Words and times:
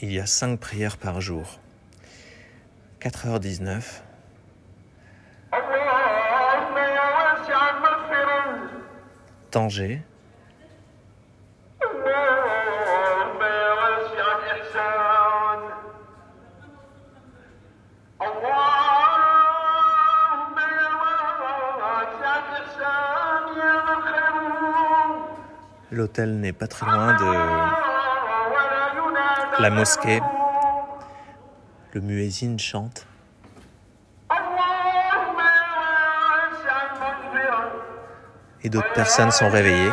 il 0.00 0.12
y 0.12 0.20
a 0.20 0.26
cinq 0.26 0.58
prières 0.58 0.96
par 0.96 1.20
jour. 1.20 1.58
4h19. 3.00 4.02
Tanger. 9.50 10.02
L'hôtel 25.90 26.40
n'est 26.40 26.52
pas 26.52 26.66
très 26.66 26.86
loin 26.86 27.12
de 27.14 27.73
la 29.60 29.70
mosquée, 29.70 30.20
le 31.92 32.00
muezzin 32.00 32.58
chante. 32.58 33.06
Et 38.62 38.70
d'autres 38.70 38.92
personnes 38.94 39.30
sont 39.30 39.50
réveillées. 39.50 39.92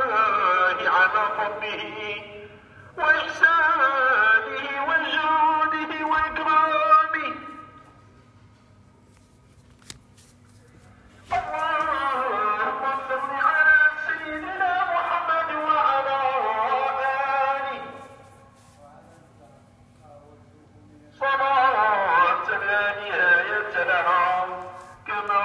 كما 25.07 25.43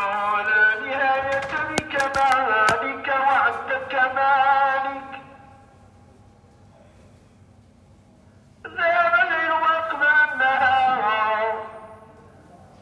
لا 0.48 0.80
نهاية 0.80 1.52
لكمالك 1.70 3.08
وعد 3.08 3.70
كمالك 3.90 5.12
ذهب 8.66 9.14
الليل 9.24 9.52
وأقبل 9.52 10.06
النهار. 10.32 11.66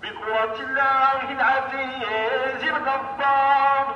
بقوة 0.03 0.61
الله 0.61 1.21
العزيز 1.33 2.63
الغفار. 2.63 3.87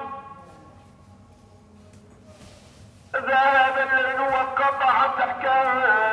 ذهب 3.14 3.78
الليل 3.78 4.20
وانقطعت 4.20 5.19
أحكامه 5.20 6.07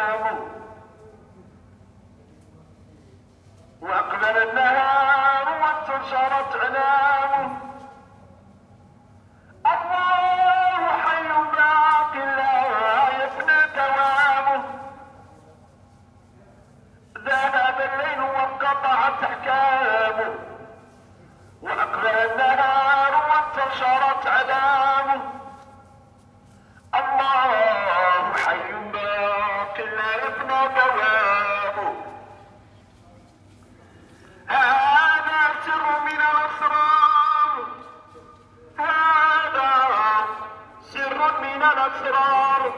من 41.75 41.81
الأسرار 41.81 42.74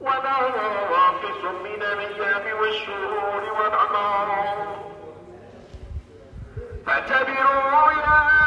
ونواقص 0.00 1.44
من 1.64 1.82
الأيام 1.82 2.58
والشهور 2.60 3.42
والأعمار 3.60 4.76
فاعتبروا 6.86 7.92
يا 7.92 8.37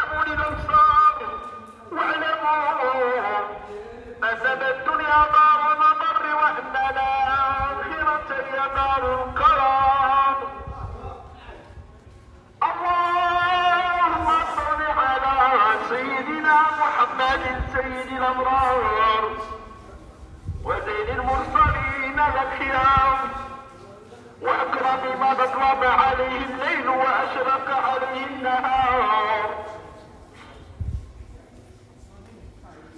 أظلم 25.61 25.83
عليه 25.83 26.45
الليل 26.45 26.89
وأشرق 26.89 27.67
عليه 27.69 28.25
النهار. 28.25 29.66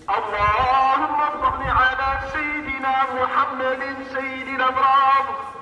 اللهم 0.09 1.19
صل 1.41 1.63
على 1.63 2.19
سيدنا 2.33 2.95
محمد 3.13 3.95
سيد 4.13 4.47
الأبرار. 4.47 5.52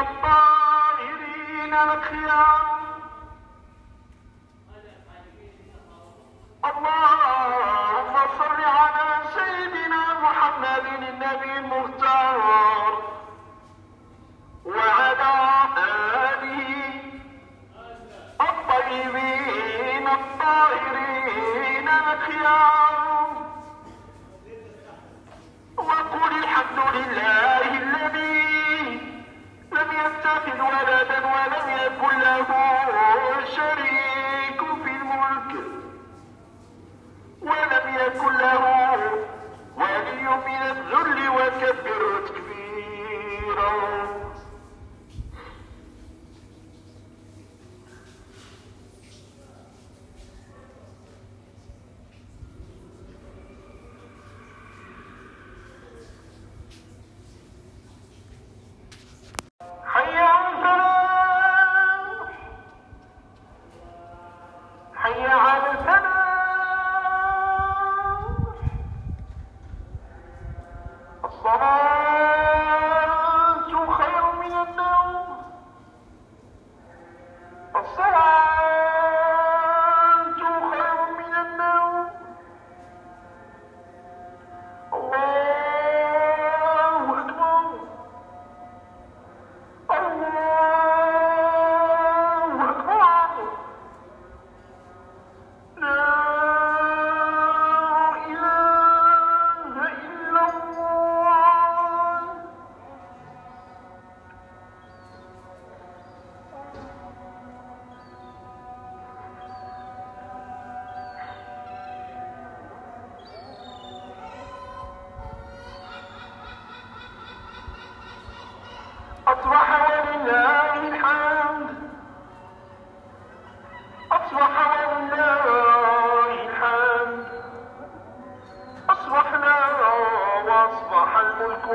والطاهرين 0.00 1.74
الخيار 1.74 2.79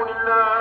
لله 0.03 0.54